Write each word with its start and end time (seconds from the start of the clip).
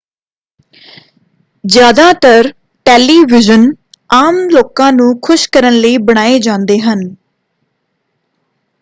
ਜ਼ਿਆਦਾਤਰ 1.63 2.51
ਟੈਲੀਵੀਜ਼ਨ 2.85 3.71
ਆਮ 4.09 4.39
ਲੋਕਾਂ 4.49 4.91
ਨੂੰ 4.93 5.13
ਖੁਸ਼ 5.21 5.47
ਕਰਨ 5.51 5.79
ਲਈ 5.79 5.97
ਬਣਾਏ 6.03 6.39
ਜਾਂਦੇ 6.39 6.79
ਹਨ 6.81 7.07